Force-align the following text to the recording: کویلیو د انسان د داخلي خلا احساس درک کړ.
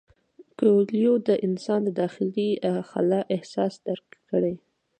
کویلیو 0.57 1.13
د 1.27 1.29
انسان 1.47 1.79
د 1.85 1.89
داخلي 2.01 2.49
خلا 2.89 3.21
احساس 3.35 3.73
درک 3.87 4.07
کړ. 4.29 4.43